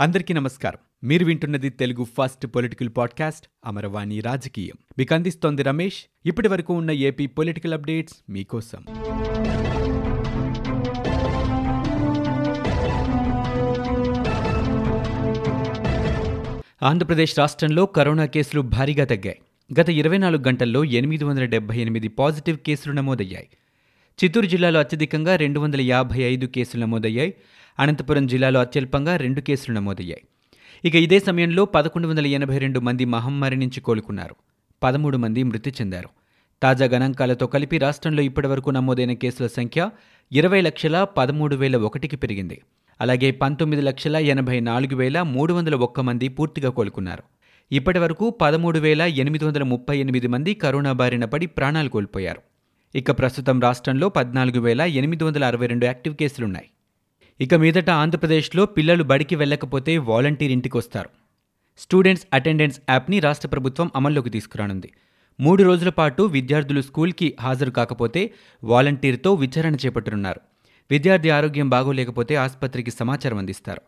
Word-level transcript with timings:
అందరికీ 0.00 0.34
నమస్కారం. 0.34 1.08
మీరు 1.08 1.24
వింటున్నది 1.24 1.70
Telugu 1.70 2.04
first 2.04 2.46
political 2.46 2.88
podcast 2.96 3.46
Amaravani 3.66 4.20
రాజకీయం. 4.20 4.74
మీకు 4.98 5.14
అందిస్తోంది 5.14 5.62
రమేష్. 5.62 6.04
ఇప్పటి 6.26 6.48
వరకు 6.48 6.74
ఉన్న 6.74 6.90
ఏపీ 6.90 7.26
పొలిటికల్ 7.26 7.74
అప్డేట్స్ 7.74 8.14
మీకోసం. 8.30 8.84
ఆంధ్రప్రదేశ్ 16.82 17.38
రాష్ట్రంలో 17.38 17.86
కరోనా 17.86 18.26
కేసులు 18.26 18.60
భారీగా 18.60 19.04
తగ్గాయి. 19.04 19.38
గత 19.80 19.88
ఇరవై 19.88 20.18
నాలుగు 20.18 20.42
గంటల్లో 20.48 20.84
ఎనిమిది 20.84 21.24
వందల 21.24 21.44
డెబ్బై 21.44 21.78
ఎనిమిది 21.78 22.08
పాజిటివ్ 22.08 22.58
కేసులు 22.58 22.94
నమోదయ్యాయి. 22.94 23.48
చిత్తూరు 24.24 24.46
జిల్లాలో 24.46 24.80
అత్యధికంగా 24.80 25.36
రెండు 25.36 25.60
వందల 25.60 25.80
యాభై 25.80 26.18
ఐదు 26.18 26.46
కేసులు 26.46 26.82
నమోదయ్యాయి. 26.82 27.34
అనంతపురం 27.78 28.26
జిల్లాలో 28.26 28.60
అత్యల్పంగా 28.60 29.16
రెండు 29.16 29.40
కేసులు 29.40 29.74
నమోదయ్యాయి. 29.74 30.22
ఇక 30.84 30.94
ఇదే 30.94 31.18
సమయంలో 31.18 31.64
పదకొండు 31.64 32.08
వందల 32.08 32.26
ఎనభై 32.26 32.58
రెండు 32.58 32.80
మంది 32.80 33.04
మహమ్మారి 33.04 33.56
నుంచి 33.56 33.80
కోలుకున్నారు. 33.80 34.34
పదమూడు 34.82 35.16
మంది 35.16 35.42
మృతి 35.42 35.70
చెందారు. 35.70 36.08
తాజా 36.62 36.86
గణాంకాలతో 36.86 37.46
కలిపి 37.46 37.78
రాష్ట్రంలో 37.78 38.22
ఇప్పటివరకు 38.22 38.70
నమోదైన 38.70 39.12
కేసుల 39.12 39.46
సంఖ్య 39.46 39.90
ఇరవై 40.32 40.60
లక్షల 40.60 41.04
పదమూడు 41.04 41.56
వేల 41.56 41.76
ఒకటికి 41.76 42.16
పెరిగింది. 42.16 42.62
అలాగే 43.00 43.30
పంతొమ్మిది 43.30 43.82
లక్షల 43.82 44.16
ఎనభై 44.16 44.60
నాలుగు 44.60 44.96
వేల 44.96 45.22
మూడు 45.22 45.54
వందల 45.54 45.74
ఒక్క 45.74 46.00
మంది 46.00 46.28
పూర్తిగా 46.28 46.70
కోలుకున్నారు. 46.70 47.22
ఇప్పటి 47.72 47.98
వరకు 47.98 48.30
పదమూడు 48.30 48.78
వేల 48.78 49.02
ఎనిమిది 49.02 49.44
వందల 49.44 49.62
ముప్పై 49.62 49.98
ఎనిమిది 49.98 50.26
మంది 50.26 50.54
కరోనా 50.54 50.92
బారిన 50.92 51.24
పడి 51.24 51.46
ప్రాణాలు 51.46 51.88
కోల్పోయారు. 51.88 52.40
ఇక 52.94 53.18
ప్రస్తుతం 53.18 53.60
రాష్ట్రంలో 53.60 54.08
పద్నాలుగు 54.08 54.60
వేల 54.60 54.80
ఎనిమిది 54.80 55.24
వందల 55.24 55.44
అరవై 55.44 55.66
రెండు 55.66 55.84
యాక్టివ్ 55.84 56.14
కేసులున్నాయి. 56.16 56.68
ఇక 57.40 57.54
మీదట 57.54 57.90
ఆంధ్రప్రదేశ్లో 57.90 58.66
పిల్లలు 58.66 59.02
బడికి 59.02 59.36
వెళ్ళకపోతే 59.36 59.98
వాలంటీర్ 59.98 60.52
ఇంటికి 60.52 60.76
వస్తారు 60.76 61.08
స్టూడెంట్స్ 61.78 62.26
అటెండెన్స్ 62.32 62.80
యాప్ని 62.90 63.20
రాష్ట్ర 63.20 63.48
ప్రభుత్వం 63.48 63.90
అమల్లోకి 63.96 64.30
తీసుకురానుంది. 64.30 64.92
మూడు 65.40 65.62
రోజుల 65.62 65.88
పాటు 65.88 66.22
విద్యార్థులు 66.22 66.80
స్కూల్కి 66.80 67.36
హాజరు 67.40 67.70
కాకపోతే 67.70 68.30
వాలంటీర్తో 68.64 69.34
విచారణ 69.34 69.74
చేపట్టనున్నారు. 69.74 70.40
విద్యార్థి 70.90 71.30
ఆరోగ్యం 71.30 71.68
బాగోలేకపోతే 71.68 72.36
ఆసుపత్రికి 72.36 72.90
సమాచారం 72.90 73.38
అందిస్తారు. 73.38 73.82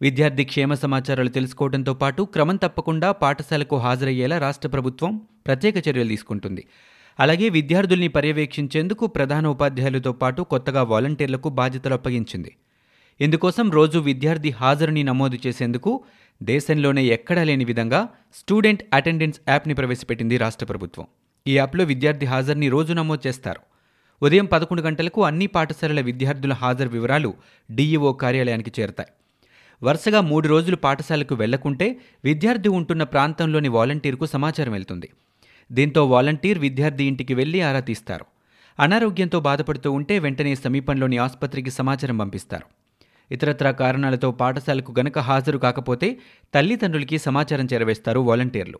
విద్యార్థి 0.00 0.44
క్షేమ 0.44 0.74
సమాచారాలు 0.74 1.28
తెలుసుకోవడంతో 1.28 1.94
పాటు 1.94 2.22
క్రమం 2.22 2.56
తప్పకుండా 2.56 3.12
పాఠశాలకు 3.12 3.76
హాజరయ్యేలా 3.76 4.38
రాష్ట్ర 4.38 4.68
ప్రభుత్వం 4.68 5.20
ప్రత్యేక 5.46 5.88
చర్యలు 5.88 6.08
తీసుకుంటుంది. 6.08 6.64
అలాగే 7.20 7.48
విద్యార్థుల్ని 7.48 8.08
పర్యవేక్షించేందుకు 8.08 9.06
ప్రధాన 9.06 9.46
ఉపాధ్యాయులతో 9.46 10.12
పాటు 10.12 10.42
కొత్తగా 10.42 10.82
వాలంటీర్లకు 10.82 11.48
బాధ్యతలు 11.48 11.94
అప్పగించింది. 11.94 12.52
ఇందుకోసం 13.20 13.70
రోజు 13.70 13.98
విద్యార్థి 13.98 14.50
హాజరుని 14.50 15.02
నమోదు 15.02 15.38
చేసేందుకు 15.46 16.04
దేశంలోనే 16.42 17.04
ఎక్కడా 17.04 17.44
లేని 17.44 17.64
విధంగా 17.64 18.08
స్టూడెంట్ 18.34 18.82
అటెండెన్స్ 18.92 19.40
యాప్ని 19.48 19.74
ప్రవేశపెట్టింది 19.74 20.38
రాష్ట్ర 20.38 20.66
ప్రభుత్వం. 20.66 21.06
ఈ 21.46 21.56
యాప్లో 21.56 21.84
విద్యార్థి 21.84 22.26
హాజరుని 22.26 22.68
రోజు 22.68 22.92
నమోదు 22.92 23.28
చేస్తారు. 23.28 23.60
ఉదయం 24.22 24.44
పదకొండు 24.44 24.82
గంటలకు 24.82 25.24
అన్ని 25.24 25.46
పాఠశాలల 25.46 26.00
విద్యార్థుల 26.00 26.52
హాజరు 26.52 26.88
వివరాలు 26.88 27.34
డీఈఓ 27.70 28.12
కార్యాలయానికి 28.12 28.72
చేరతాయి. 28.80 29.08
వరుసగా 29.82 30.20
మూడు 30.20 30.48
రోజులు 30.48 30.76
పాఠశాలకు 30.76 31.34
వెళ్ళకుంటే 31.34 31.96
విద్యార్థి 32.24 32.68
ఉంటున్న 32.68 33.02
ప్రాంతంలోని 33.02 33.68
వాలంటీర్కు 33.68 34.26
సమాచారం 34.26 34.72
వెళ్తుంది. 34.72 35.08
దీంతో 35.72 36.06
వాలంటీర్ 36.06 36.58
విద్యార్థి 36.58 37.04
ఇంటికి 37.04 37.34
వెళ్ళి 37.34 37.60
ఆరా 37.60 37.80
తీస్తారు. 37.80 38.24
అనారోగ్యంతో 38.78 39.40
బాధపడుతూ 39.40 39.92
ఉంటే 39.92 40.18
వెంటనే 40.18 40.54
సమీపంలోని 40.54 41.18
ఆసుపత్రికి 41.18 41.70
సమాచారం 41.70 42.18
పంపిస్తారు. 42.18 42.83
ఇతరత్రా 43.32 43.70
కారణాలతో 43.70 44.30
పాఠశాలకు 44.30 44.94
గనక 44.98 45.18
హాజరు 45.18 45.58
కాకపోతే 45.58 46.18
తల్లిదండ్రులకి 46.54 47.18
సమాచారం 47.18 47.68
చేరవేస్తారు 47.72 48.20
వాలంటీర్లు. 48.20 48.78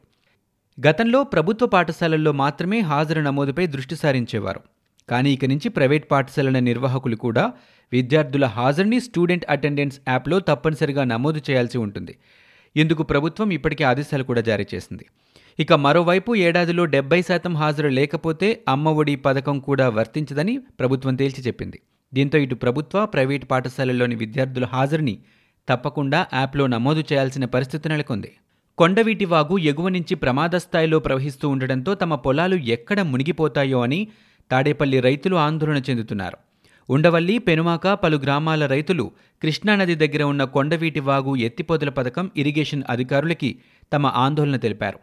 గతంలో 0.87 1.25
ప్రభుత్వ 1.25 1.67
పాఠశాలల్లో 1.67 2.33
మాత్రమే 2.33 2.81
హాజరు 2.81 3.21
నమోదుపై 3.21 3.67
దృష్టి 3.67 3.97
సారించేవారు. 3.97 4.61
కానీ 5.09 5.33
ఇక 5.33 5.45
నుంచి 5.45 5.69
ప్రైవేట్ 5.69 6.11
పాఠశాలల 6.11 6.59
నిర్వాహకులు 6.59 7.17
కూడా 7.17 7.53
విద్యార్థుల 7.93 8.45
హాజరుని 8.45 9.01
స్టూడెంట్ 9.01 9.45
అటెండెన్స్ 9.49 10.01
యాప్లో 10.09 10.41
తప్పనిసరిగా 10.41 11.05
నమోదు 11.05 11.41
చేయాల్సి 11.51 11.79
ఉంటుంది. 11.79 12.19
ఇందుకు 12.77 13.03
ప్రభుత్వం 13.03 13.51
ఇప్పటికే 13.51 13.85
ఆదేశాలు 13.85 14.23
కూడా 14.23 14.41
జారీ 14.41 14.67
చేసింది. 14.75 15.07
ఇక 15.59 15.73
మరోవైపు 15.73 16.35
ఏడాదిలో 16.35 16.85
డెబ్బై 16.85 17.23
శాతం 17.23 17.55
హాజరు 17.57 17.89
లేకపోతే 17.89 18.65
అమ్మ 18.69 18.89
ఒడి 18.89 19.17
పథకం 19.17 19.61
కూడా 19.61 19.89
వర్తించదని 19.89 20.59
ప్రభుత్వం 20.59 21.15
తేల్చి 21.17 21.43
చెప్పింది. 21.43 21.81
దీంతో 22.15 22.39
ఇటు 22.39 22.55
ప్రభుత్వ 22.55 23.07
ప్రైవేట్ 23.07 23.45
పాఠశాలల్లోని 23.51 24.15
విద్యార్థుల 24.15 24.65
హాజరుని 24.65 25.15
తప్పకుండా 25.69 26.27
యాప్లో 26.35 26.67
నమోదు 26.67 27.01
చేయాల్సిన 27.01 27.45
పరిస్థితి 27.45 27.89
నెలకొంది. 27.89 28.31
కొండవీటి 28.79 29.25
వాగు 29.25 29.59
ఎగువ 29.59 29.89
నుంచి 29.89 30.15
ప్రమాద 30.15 30.55
స్థాయిలో 30.57 30.99
ప్రవహిస్తూ 30.99 31.49
ఉండడంతో 31.49 31.95
తమ 31.95 32.15
పొలాలు 32.15 32.57
ఎక్కడ 32.57 33.01
మునిగిపోతాయో 33.01 33.81
అని 33.81 34.01
తాడేపల్లి 34.51 35.01
రైతులు 35.01 35.37
ఆందోళన 35.37 35.83
చెందుతున్నారు. 35.91 36.39
ఉండవల్లి 36.89 37.39
పెనుమాక 37.39 37.89
పలు 37.89 38.17
గ్రామాల 38.17 38.67
రైతులు 38.67 39.05
కృష్ణానది 39.43 39.95
దగ్గర 39.95 40.23
ఉన్న 40.23 40.45
కొండవీటి 40.45 41.01
వాగు 41.01 41.37
ఎత్తిపోతల 41.37 41.89
పథకం 41.89 42.31
ఇరిగేషన్ 42.37 42.83
అధికారులకి 42.91 43.51
తమ 43.93 44.07
ఆందోళన 44.07 44.57
తెలిపారు. 44.57 44.99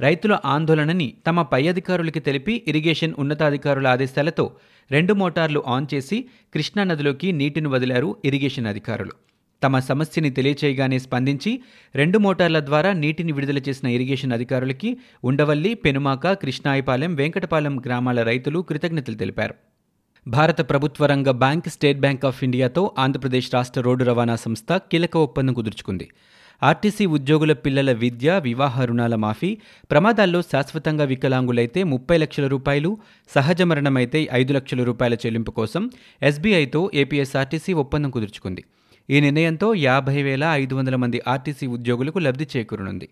రైతుల 0.00 0.38
ఆందోళనని 0.44 1.14
తమ 1.26 1.42
పై 1.42 1.68
అధికారులకి 1.68 2.20
తెలిపి 2.20 2.62
ఇరిగేషన్ 2.68 3.14
ఉన్నతాధికారుల 3.18 3.86
ఆదేశాలతో 3.86 4.56
రెండు 4.90 5.14
మోటార్లు 5.14 5.64
ఆన్ 5.66 5.86
చేసి 5.94 6.24
కృష్ణానదిలోకి 6.54 7.32
నీటిని 7.32 7.68
వదిలారు 7.68 8.16
ఇరిగేషన్ 8.24 8.66
అధికారులు. 8.66 9.12
తమ 9.62 9.78
సమస్యని 9.78 10.30
తెలియచేయగానే 10.30 10.98
స్పందించి 10.98 11.62
రెండు 11.94 12.18
మోటార్ల 12.18 12.60
ద్వారా 12.60 12.92
నీటిని 12.92 13.32
విడుదల 13.32 13.58
చేసిన 13.58 13.88
ఇరిగేషన్ 13.88 14.32
అధికారులకి 14.32 14.96
ఉండవల్లి 15.24 15.74
పెనుమాక 15.74 16.32
కృష్ణాయిపాలెం 16.32 17.14
వెంకటపాలెం 17.14 17.82
గ్రామాల 17.86 18.22
రైతులు 18.22 18.58
కృతజ్ఞతలు 18.58 19.14
తెలిపారు. 19.14 19.54
భారత 20.28 20.70
ప్రభుత్వ 20.70 21.06
రంగ 21.06 21.30
బ్యాంక్ 21.30 21.68
స్టేట్ 21.68 22.00
బ్యాంక్ 22.00 22.24
ఆఫ్ 22.24 22.44
ఇండియాతో 22.44 22.94
ఆంధ్రప్రదేశ్ 22.98 23.54
రాష్ట్ర 23.54 23.80
రోడ్డు 23.80 24.04
రవాణా 24.04 24.36
సంస్థ 24.36 24.72
కీలక 24.72 25.16
ఒప్పందం 25.16 25.52
కుదుర్చుకుంది. 25.52 26.08
ఆర్టీసీ 26.62 27.06
ఉద్యోగుల 27.06 27.52
పిల్లల 27.52 27.92
విద్య 27.92 28.40
వివాహ 28.44 28.84
రుణాల 28.84 29.14
మాఫీ 29.14 29.58
ప్రమాదాల్లో 29.90 30.42
శాశ్వతంగా 30.42 31.04
వికలాంగులైతే 31.04 31.84
ముప్పై 31.84 32.16
లక్షల 32.16 32.46
రూపాయలు 32.46 32.90
సహజ 33.34 33.62
మరణమైతే 33.62 34.28
ఐదు 34.32 34.52
లక్షల 34.52 34.84
రూపాయల 34.84 35.14
చెల్లింపు 35.14 35.50
కోసం 35.50 35.90
ఎస్బీఐతో 36.22 36.90
ఏపీఎస్ఆర్టీసీ 36.94 37.72
ఒప్పందం 37.72 38.10
కుదుర్చుకుంది. 38.10 38.64
ఈ 39.10 39.20
నిర్ణయంతో 39.20 39.74
యాభై 39.74 40.22
వేల 40.22 40.44
ఐదు 40.44 40.74
వందల 40.74 40.96
మంది 40.96 41.20
ఆర్టీసీ 41.28 41.66
ఉద్యోగులకు 41.66 42.18
లబ్ధి 42.18 42.48
చేకూరనుంది. 42.56 43.08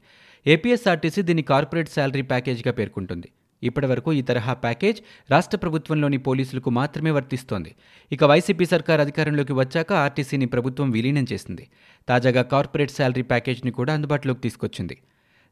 ఏపీఎస్ఆర్టీసీ 0.47 1.23
దీన్ని 1.23 1.43
కార్పొరేట్ 1.43 1.95
శాలరీ 1.97 2.23
ప్యాకేజీగా 2.23 2.73
పేర్కొంటుంది. 2.73 3.29
ఇప్పటివరకు 3.63 4.13
ఈ 4.13 4.23
తరహా 4.23 4.53
ప్యాకేజ్ 4.55 4.99
రాష్ట్ర 5.31 5.57
ప్రభుత్వంలోని 5.59 6.19
పోలీసులకు 6.19 6.71
మాత్రమే 6.71 7.11
వర్తిస్తోంది. 7.11 7.75
ఇక 8.13 8.25
వైసీపీ 8.25 8.65
సర్కార్ 8.65 9.01
అధికారంలోకి 9.01 9.53
వచ్చాక 9.53 9.93
ఆర్టీసీని 9.93 10.47
ప్రభుత్వం 10.47 10.91
విలీనం 10.91 11.27
చేసింది. 11.33 11.69
తాజాగా 12.09 12.43
కార్పొరేట్ 12.43 12.91
శాలరీ 12.91 13.23
ప్యాకేజ్ని 13.23 13.71
కూడా 13.71 13.95
అందుబాటులోకి 13.95 14.41
తీసుకొచ్చింది. 14.41 14.99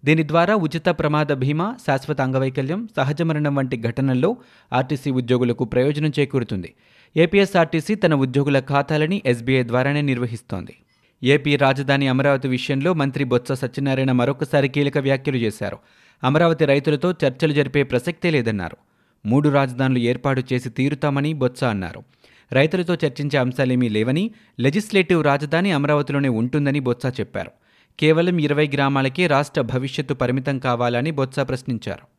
దీని 0.04 0.28
ద్వారా 0.28 0.54
ఉచిత 0.54 0.88
ప్రమాద 0.88 1.32
బీమా 1.32 1.76
శాశ్వత 1.86 2.20
అంగవైకల్యం 2.20 2.88
సహజ 2.96 3.22
మరణం 3.22 3.54
వంటి 3.54 3.76
ఘటనల్లో 3.76 4.36
ఆర్టీసీ 4.72 5.10
ఉద్యోగులకు 5.10 5.64
ప్రయోజనం 5.64 6.12
చేకూరుతుంది. 6.18 6.74
ఏపీఎస్ఆర్టీసీ 7.16 7.94
తన 7.94 8.14
ఉద్యోగుల 8.14 8.60
ఖాతాలని 8.60 9.22
ఎస్బీఐ 9.26 9.62
ద్వారానే 9.62 10.02
నిర్వహిస్తోంది. 10.02 10.74
ఏపీ 11.24 11.56
రాజధాని 11.56 12.08
అమరావతి 12.08 12.48
విషయంలో 12.48 12.94
మంత్రి 12.94 13.24
బొత్స 13.24 13.52
సత్యనారాయణ 13.52 14.12
మరొకసారి 14.12 14.68
కీలక 14.68 14.98
వ్యాఖ్యలు 14.98 15.36
చేశారు. 15.36 15.78
అమరావతి 16.24 16.64
రైతులతో 16.64 17.14
చర్చలు 17.24 17.52
జరిపే 17.52 17.82
ప్రసక్తే 17.82 18.30
లేదన్నారు. 18.30 18.76
మూడు 19.26 19.48
రాజధానులు 19.48 19.98
ఏర్పాటు 19.98 20.42
చేసి 20.52 20.70
తీరుతామని 20.70 21.32
బొత్స 21.32 21.64
అన్నారు. 21.64 22.02
రైతులతో 22.52 22.94
చర్చించే 22.94 23.38
అంశాలేమీ 23.38 23.88
లేవని 23.88 24.30
లెజిస్లేటివ్ 24.60 25.24
రాజధాని 25.24 25.72
అమరావతిలోనే 25.72 26.28
ఉంటుందని 26.28 26.80
బొత్స 26.80 27.20
చెప్పారు. 27.20 27.50
కేవలం 27.98 28.38
ఇరవై 28.38 28.70
గ్రామాలకే 28.74 29.26
రాష్ట్ర 29.26 29.60
భవిష్యత్తు 29.60 30.14
పరిమితం 30.14 30.58
కావాలని 30.58 31.10
బొత్స 31.10 31.40
ప్రశ్నించారు. 31.40 32.18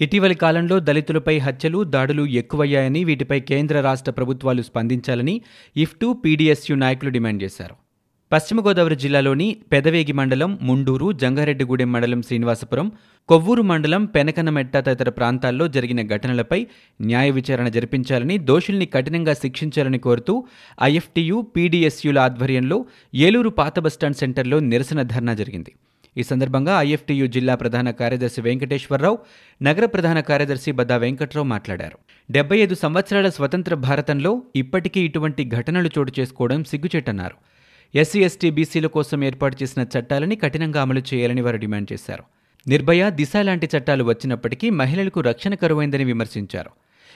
ఇటీవలి 0.00 0.34
కాలంలో 0.34 0.80
దళితులపై 0.80 1.38
హత్యలు 1.38 1.84
దాడులు 1.84 2.26
ఎక్కువయ్యాయని 2.26 3.04
వీటిపై 3.04 3.40
కేంద్ర 3.40 3.80
రాష్ట్ర 3.80 4.10
ప్రభుత్వాలు 4.10 4.62
స్పందించాలని 4.62 5.40
ఇఫ్టు 5.76 6.12
పీడీఎస్యు 6.12 6.76
నాయకులు 6.76 7.10
డిమాండ్ 7.10 7.42
చేశారు. 7.42 7.85
పశ్చిమ 8.32 8.60
గోదావరి 8.60 8.96
జిల్లాలోని 8.96 9.46
పెదవేగి 9.72 10.12
మండలం 10.12 10.58
ముండూరు 10.62 11.08
జంగారెడ్డిగూడెం 11.12 11.92
మండలం 11.92 12.20
శ్రీనివాసపురం 12.22 12.86
కొవ్వూరు 13.28 13.62
మండలం 13.62 14.02
పెనకనమెట్ట 14.04 14.72
తదితర 14.76 15.10
ప్రాంతాల్లో 15.10 15.64
జరిగిన 15.68 16.02
ఘటనలపై 16.14 16.58
న్యాయ 17.00 17.28
విచారణ 17.30 17.68
జరిపించాలని 17.68 18.36
దోషుల్ని 18.50 18.86
కఠినంగా 18.86 19.34
శిక్షించాలని 19.42 19.98
కోరుతూ 19.98 20.34
ఐఎఫ్టీయు 20.82 21.38
పీడీఎస్యుల 21.56 22.18
ఆధ్వర్యంలో 22.26 22.78
ఏలూరు 23.26 23.52
పాత 23.60 23.78
బస్టాండ్ 23.86 24.20
సెంటర్లో 24.22 24.60
నిరసన 24.72 25.02
ధర్నా 25.14 25.34
జరిగింది. 25.34 25.72
ఈ 26.16 26.22
సందర్భంగా 26.22 26.74
ఐఎఫ్టీయు 26.80 27.26
జిల్లా 27.26 27.54
ప్రధాన 27.54 27.88
కార్యదర్శి 27.90 28.40
వెంకటేశ్వరరావు 28.40 29.18
నగర 29.60 29.84
ప్రధాన 29.86 30.20
కార్యదర్శి 30.30 30.70
బద్దా 30.78 30.96
వెంకట్రావు 30.96 31.48
మాట్లాడారు. 31.54 31.98
డెబ్బై 32.28 32.58
ఐదు 32.58 32.76
సంవత్సరాల 32.84 33.28
స్వతంత్ర 33.28 33.74
భారతంలో 33.88 34.32
ఇప్పటికీ 34.62 35.00
ఇటువంటి 35.08 35.44
ఘటనలు 35.58 35.90
చోటు 35.98 36.12
చేసుకోవడం 36.20 36.64
సిగ్గుచేటన్నారు. 36.64 37.36
ఎస్సీ 38.00 38.20
ఎస్టీ 38.24 38.50
బీసీల 38.50 38.86
కోసం 38.86 39.24
ఏర్పాటు 39.24 39.56
చేసిన 39.62 39.86
చట్టాలని 39.94 40.36
కఠినంగా 40.36 40.82
అమలు 40.82 41.02
చేయాలని 41.14 41.40
వారు 41.40 41.56
డిమాండ్ 41.56 41.92
చేశారు. 41.92 42.24
నిర్భయ 42.68 43.10
దిశ 43.10 43.32
లాంటి 43.40 43.68
చట్టాలు 43.76 44.04
వచ్చినప్పటికీ 44.04 44.70
మహిళలకు 44.70 45.20
రక్షణ 45.20 45.54
కరువైందని 45.54 46.04
విమర్శించారు. 46.04 46.70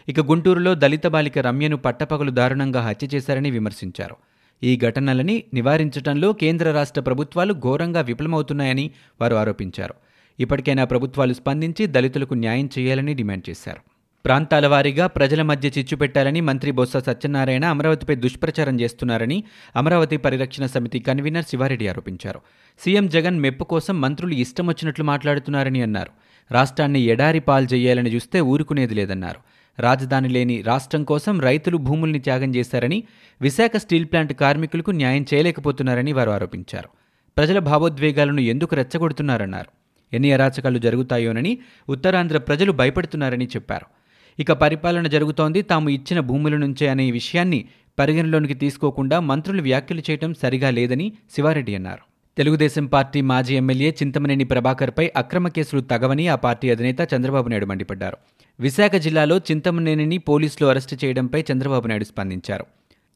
ఇక 0.08 0.20
గుంటూరులో 0.20 0.74
దళిత 0.74 1.06
బాలిక 1.06 1.38
రమ్యను 1.38 1.76
పట్టపగలు 1.76 2.30
దారుణంగా 2.30 2.80
హత్య 2.80 3.08
చేశారని 3.14 3.50
విమర్శించారు. 3.50 4.16
ఈ 4.62 4.76
ఘటనలని 4.76 5.44
నివారించడంలో 5.54 6.32
కేంద్ర 6.32 6.72
రాష్ట్ర 6.72 7.00
ప్రభుత్వాలు 7.00 7.52
ఘోరంగా 7.52 8.00
విఫలమవుతున్నాయని 8.00 8.90
వారు 9.20 9.34
ఆరోపించారు. 9.34 9.94
ఇప్పటికైనా 10.40 10.84
ప్రభుత్వాలు 10.84 11.32
స్పందించి 11.32 11.86
దళితులకు 11.86 12.34
న్యాయం 12.34 12.70
చేయాలని 12.78 13.14
డిమాండ్ 13.14 13.50
చేశారు. 13.50 13.89
ప్రాంతాల 14.24 14.66
వారీగా 14.66 15.06
ప్రజల 15.06 15.42
మధ్య 15.42 15.70
చిచ్చు 15.78 15.96
పెట్టాలని 15.96 16.40
మంత్రి 16.40 16.70
బొత్స 16.70 16.96
సత్యనారాయణ 16.96 17.64
అమరావతిపై 17.64 18.14
దుష్ప్రచారం 18.14 18.80
చేస్తున్నారని 18.80 19.44
అమరావతి 19.76 20.16
పరిరక్షణ 20.16 20.66
సమితి 20.66 20.98
కన్వీనర్ 20.98 21.44
శివారెడ్డి 21.44 21.88
ఆరోపించారు. 21.88 22.40
సీఎం 22.80 23.08
జగన్ 23.08 23.40
మెప్పు 23.40 23.64
కోసం 23.64 24.00
మంత్రులు 24.00 24.34
ఇష్టం 24.34 24.66
వచ్చినట్లు 24.66 25.04
మాట్లాడుతున్నారని 25.04 25.82
అన్నారు. 25.82 26.10
రాష్ట్రాన్ని 26.52 27.00
ఎడారి 27.00 27.40
పాలు 27.40 27.66
చేయాలని 27.66 28.10
చూస్తే 28.14 28.40
ఊరుకునేది 28.40 28.94
లేదన్నారు. 28.94 29.40
రాజధాని 29.80 30.28
లేని 30.28 30.62
రాష్ట్రం 30.62 31.04
కోసం 31.04 31.40
రైతులు 31.40 31.76
భూముల్ని 31.76 32.18
త్యాగం 32.18 32.54
చేశారని 32.54 33.02
విశాఖ 33.40 33.70
స్టీల్ 33.76 34.04
ప్లాంట్ 34.04 34.32
కార్మికులకు 34.32 34.90
న్యాయం 34.90 35.26
చేయలేకపోతున్నారని 35.34 36.12
వారు 36.12 36.30
ఆరోపించారు. 36.30 36.88
ప్రజల 37.36 37.58
భావోద్వేగాలను 37.58 38.40
ఎందుకు 38.40 38.74
రెచ్చగొడుతున్నారన్నారు. 38.74 39.70
ఎన్ని 40.12 40.32
అరాచకాలు 40.32 40.78
జరుగుతాయోనని 40.78 41.58
ఉత్తరాంధ్ర 41.88 42.38
ప్రజలు 42.38 42.72
భయపడుతున్నారని 42.72 43.46
చెప్పారు. 43.46 43.99
ఇక 44.38 44.52
పరిపాలన 44.52 45.06
జరుగుతోంది. 45.06 45.62
తాము 45.62 45.90
ఇచ్చిన 45.90 46.20
భూముల 46.20 46.56
నుంచే 46.56 46.88
అనే 46.88 47.10
విషయాన్ని 47.10 47.64
పరిగణలోనికి 47.98 48.54
తీసుకోకుండా 48.54 49.20
మంత్రులు 49.20 49.62
వ్యాఖ్యలు 49.62 50.02
చేయడం 50.10 50.34
సరిగా 50.34 50.70
లేదని 50.70 51.12
శివారెడ్డి 51.34 51.74
అన్నారు. 51.74 52.10
తెలుగుదేశం 52.36 52.86
పార్టీ 52.86 53.20
మాజీ 53.20 53.56
ఎమ్మెల్యే 53.56 53.90
చింతమనేని 53.90 54.44
ప్రభాకర్పై 54.44 55.10
అక్రమ 55.16 55.48
కేసులు 55.48 55.80
తగవని 55.80 56.28
ఆ 56.28 56.34
పార్టీ 56.34 56.70
అధినేత 56.70 57.14
చంద్రబాబు 57.14 57.48
నాయుడు 57.48 57.66
మండిపడ్డారు. 57.66 58.16
విశాఖ 58.60 58.92
జిల్లాలో 58.92 59.38
చింతమనేనిని 59.38 60.18
పోలీసులు 60.18 60.68
అరెస్టు 60.68 60.96
చేయడంపై 61.04 61.44
చంద్రబాబు 61.52 61.88
నాయుడు 61.88 62.04
స్పందించారు. 62.04 62.66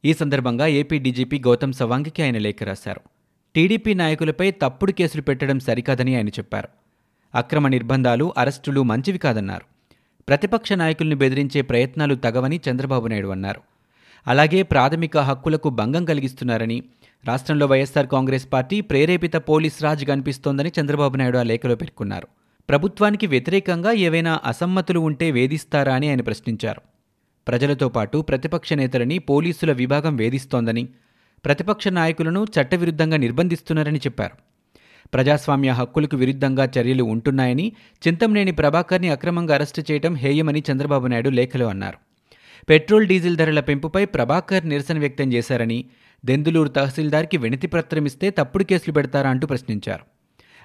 ఈ 0.05 0.15
సందర్భంగా 0.15 0.67
ఏపీ 0.67 0.99
డీజీపీ 0.99 1.39
గౌతమ్ 1.39 1.73
సవాంగికి 1.73 2.23
ఆయన 2.23 2.39
లేఖ 2.39 2.57
రాశారు. 2.63 3.01
టీడీపీ 3.55 3.95
నాయకులపై 3.95 4.51
తప్పుడు 4.51 4.93
కేసులు 4.93 5.23
పెట్టడం 5.23 5.61
సరికాదని 5.61 6.17
ఆయన 6.17 6.29
చెప్పారు. 6.29 6.69
అక్రమ 7.35 7.69
నిర్బంధాలు 7.69 8.35
అరెస్టులు 8.39 8.83
మంచివి 8.83 9.19
కాదన్నారు. 9.19 9.74
ప్రతిపక్ష 10.29 10.73
నాయకుల్ని 10.73 11.17
బెదిరించే 11.17 11.63
ప్రయత్నాలు 11.63 12.15
తగవని 12.15 12.61
చంద్రబాబు 12.71 13.07
నాయుడు 13.07 13.29
అన్నారు. 13.29 13.61
అలాగే 14.27 14.63
ప్రాథమిక 14.63 15.19
హక్కులకు 15.19 15.69
భంగం 15.69 16.05
కలిగిస్తున్నారని 16.05 16.83
రాష్ట్రంలో 17.25 17.67
వైఎస్సార్ 17.67 18.07
కాంగ్రెస్ 18.07 18.53
పార్టీ 18.53 18.81
ప్రేరేపిత 18.81 19.37
పోలీస్ 19.37 19.83
రాజ్ 19.83 20.05
కనిపిస్తోందని 20.05 20.73
చంద్రబాబు 20.81 21.17
నాయుడు 21.17 21.39
ఆ 21.39 21.43
లేఖలో 21.43 21.75
పేర్కొన్నారు. 21.75 22.29
ప్రభుత్వానికి 22.69 23.27
వ్యతిరేకంగా 23.27 23.93
ఏవైనా 23.93 24.41
అసమ్మతులు 24.45 25.01
ఉంటే 25.01 25.31
వేధిస్తారా 25.31 25.95
అని 25.95 26.09
ఆయన 26.09 26.21
ప్రశ్నించారు. 26.21 26.81
ప్రజలతో 27.49 27.89
పాటు 27.89 28.19
ప్రతిపక్ష 28.19 28.73
నేతలని 28.73 29.19
పోలీసుల 29.19 29.73
విభాగం 29.73 30.17
వేధిస్తోందని 30.17 30.89
ప్రతిపక్ష 31.45 31.89
నాయకులను 31.89 32.45
చట్టవిరుద్ధంగా 32.45 33.17
నిర్బంధిస్తున్నారని 33.17 33.99
చెప్పారు. 33.99 34.54
ప్రజాస్వామ్య 35.15 35.71
హక్కులకు 35.71 36.17
విరుద్ధంగా 36.17 36.71
చర్యలు 36.79 37.05
ఉంటున్నాయని 37.05 37.73
చింతంనేని 38.09 38.53
ప్రభాకర్ని 38.53 39.09
అక్రమంగా 39.09 39.55
అరెస్టు 39.55 39.93
చేయడం 39.93 40.15
హేయమని 40.15 40.63
చంద్రబాబు 40.73 41.07
నాయుడు 41.07 41.31
లేఖలో 41.31 41.67
అన్నారు. 41.67 41.99
పెట్రోల్ 42.69 43.07
డీజిల్ 43.07 43.37
ధరల 43.37 43.61
పెంపుపై 43.61 44.05
ప్రభాకర్ 44.05 44.69
నిరసన 44.69 44.99
వ్యక్తం 44.99 45.33
చేశారని 45.33 45.85
దెందులూరు 46.25 46.69
తహసీల్దార్కి 46.69 47.37
వినతి 47.37 47.67
పత్రం 47.67 48.05
ఇస్తే 48.05 48.31
తప్పుడు 48.31 48.65
కేసులు 48.65 48.95
పెడతారా 48.95 49.31
అంటూ 49.31 49.47
ప్రశ్నించారు. 49.47 50.05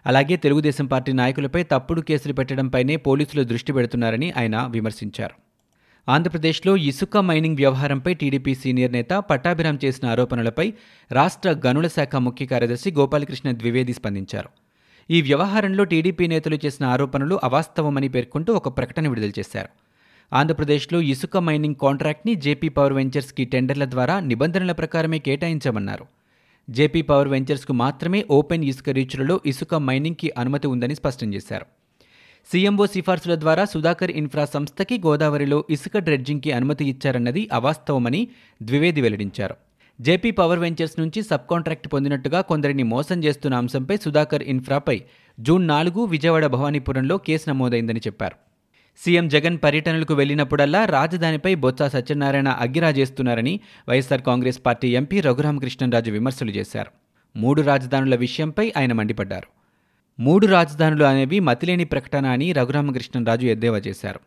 అలాగే 0.05 0.35
తెలుగుదేశం 0.35 0.85
పార్టీ 0.85 1.13
నాయకులపై 1.13 1.63
తప్పుడు 1.63 2.01
కేసులు 2.01 2.33
పెట్టడంపైనే 2.33 2.95
పోలీసులు 2.95 3.43
దృష్టి 3.43 3.73
పెడుతున్నారని 3.73 4.31
ఆయన 4.37 4.67
విమర్శించారు. 4.71 5.48
ఆంధ్రప్రదేశ్లో 6.07 6.75
ఇసుక 6.75 7.17
మైనింగ్ 7.17 7.57
వ్యవహారంపై 7.57 8.13
టీడీపీ 8.13 8.55
సీనియర్ 8.55 8.91
నేత 8.91 9.13
పట్టాభిరాం 9.29 9.79
చేసిన 9.85 10.09
ఆరోపణలపై 10.09 10.73
రాష్ట్ర 11.11 11.49
గనుల 11.67 11.87
శాఖ 11.87 12.15
ముఖ్య 12.15 12.45
కార్యదర్శి 12.45 12.91
గోపాలకృష్ణ 12.91 13.51
ద్వివేది 13.51 13.93
స్పందించారు. 13.93 14.49
ఈ 15.09 15.21
వ్యవహారంలో 15.21 15.83
టీడీపీ 15.83 16.27
నేతలు 16.27 16.57
చేసిన 16.65 16.85
ఆరోపణలు 16.85 17.39
అవాస్తవమని 17.43 18.09
పేర్కొంటూ 18.09 18.53
ఒక 18.53 18.77
ప్రకటన 18.77 19.07
విడుదల 19.07 19.31
చేశారు. 19.39 19.69
ఆంధ్రప్రదేశ్లో 20.33 21.01
ఇసుక 21.01 21.37
మైనింగ్ 21.37 21.75
కాంట్రాక్ట్ని 21.75 22.35
జేపీ 22.35 22.69
పవర్ 22.69 22.93
వెంచర్స్కి 22.93 23.45
టెండర్ల 23.45 23.85
ద్వారా 23.85 24.19
నిబంధనల 24.19 24.71
ప్రకారమే 24.71 25.19
కేటాయించామన్నారు. 25.19 26.05
జేపీ 26.69 27.01
పవర్ 27.01 27.27
వెంచర్స్కు 27.27 27.73
మాత్రమే 27.73 28.25
ఓపెన్ 28.29 28.63
ఇసుక 28.63 28.89
రీచ్లలో 28.89 29.39
ఇసుక 29.45 29.75
మైనింగ్కి 29.75 30.31
అనుమతి 30.37 30.67
ఉందని 30.67 30.95
స్పష్టం 30.95 31.33
చేశారు. 31.33 31.65
సీఎంఓ 32.47 32.85
సిఫార్సుల 32.85 33.35
ద్వారా 33.35 33.65
సుధాకర్ 33.65 34.11
ఇన్ఫ్రా 34.11 34.45
సంస్థకి 34.45 34.95
గోదావరిలో 35.05 35.65
ఇసుక 35.69 35.97
డ్రెడ్జింగ్కి 35.97 36.51
అనుమతి 36.51 36.85
ఇచ్చారన్నది 36.89 37.49
అవాస్తవమని 37.53 38.27
ద్వివేది 38.63 39.01
వెల్లడించారు. 39.01 39.55
జేపీ 40.01 40.31
పవర్ 40.31 40.59
వెంచర్స్ 40.59 40.99
నుంచి 40.99 41.21
సబ్ 41.23 41.45
కాంట్రాక్ట్ 41.49 41.87
పొందినట్టుగా 41.93 42.41
కొందరిని 42.41 42.83
మోసం 42.83 43.23
చేస్తున్న 43.23 43.55
అంశంపై 43.55 43.97
సుధాకర్ 43.97 44.43
ఇన్ఫ్రాపై 44.43 45.01
జూన్ 45.39 45.67
నాలుగు 45.67 46.03
విజయవాడ 46.05 46.45
భవానీపురంలో 46.45 47.17
కేసు 47.17 47.49
నమోదైందని 47.49 47.99
చెప్పారు. 47.99 48.35
సీఎం 48.99 49.27
జగన్ 49.27 49.59
పర్యటనలకు 49.63 50.13
వెళ్ళినప్పుడల్లా 50.13 50.85
రాజధానిపై 50.85 51.55
Botsa 51.55 51.83
Satyanarayana 51.83 52.47
అగ్గిరాజేస్తున్నారని 52.47 53.59
YSR 53.89 54.21
Congress 54.21 54.61
party 54.65 54.95
MP 54.95 55.19
Raghuramakrishnaraju 55.21 56.11
విమర్శలు 56.11 56.51
చేశారు. 56.51 56.91
మూడు 57.35 57.61
రాజధానుల 57.61 58.15
విషయంపై 58.15 58.73
ఆయన 58.77 58.93
మండిపడ్డారు. 58.93 59.58
మూడు 60.19 60.47
రాజధానులు 60.47 61.03
అనేవి 61.03 61.39
మతిలేని 61.39 61.83
ప్రకటన 61.83 62.25
అని 62.25 62.51
రఘురామకృష్ణరాజు 62.51 63.45
ఎద్దేవా 63.45 63.77
చేశారు. 63.77 64.19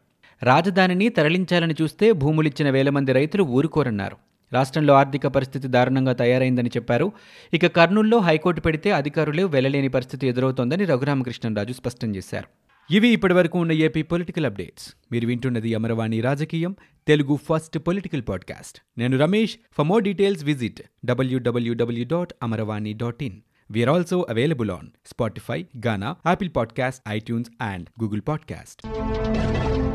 రాజధానిని 0.42 1.08
తరలించాలని 1.08 1.74
చూస్తే 1.82 2.12
భూములిచ్చిన 2.12 2.70
వేల 2.70 2.90
మంది 2.90 3.12
రైతులు 3.12 3.42
ఊరుకోరన్నారు. 3.42 4.16
రాష్ట్రంలో 4.52 4.94
ఆర్థిక 4.94 5.26
పరిస్థితి 5.26 5.68
దారుణంగా 5.68 6.12
తయారైందని 6.12 6.68
చెప్పారు. 6.68 7.12
ఇక 7.54 7.66
కర్నూల్లో 7.66 8.18
హైకోర్టు 8.18 8.60
పెడితే 8.60 8.90
అధికారులు 8.90 9.46
వెళ్ళలేని 9.46 9.88
పరిస్థితి 9.88 10.28
ఎదురవుతోందని 10.28 10.84
రఘురామకృష్ణరాజు 10.84 11.72
స్పష్టం 11.72 12.16
చేశారు. 12.16 12.48
ఇవి 12.94 13.08
ఇప్పటివరకు 13.08 13.58
ఉన్న 13.58 13.72
ఏపీ 13.72 14.02
పొలిటికల్ 14.02 14.46
అప్డేట్స్. 14.46 14.94
మీరు 15.12 15.26
వింటున్నది 15.26 15.74
అమరవాణి 15.74 16.20
రాజకీయం 16.20 16.76
తెలుగు 17.08 17.38
ఫస్ట్ 17.48 17.78
పొలిటికల్ 17.78 18.22
పాడ్కాస్ట్. 18.28 18.78
నేను 18.98 19.18
Ramesh. 19.18 19.56
For 19.72 19.86
more 19.86 20.04
details 20.04 20.44
visit 20.44 20.82
WWW 21.04 22.04
dot 22.04 22.32
Amaravani 22.42 22.92
dot 22.92 23.22
in. 23.22 23.36
We 23.72 23.84
are 23.86 23.88
also 23.90 24.22
available 24.24 24.70
on 24.70 24.92
Spotify, 25.02 25.66
Ghana, 25.80 26.18
Apple 26.26 26.48
Podcast, 26.48 27.00
iTunes, 27.04 27.48
and 27.58 27.88
Google 27.98 28.20
Podcast. 28.20 29.91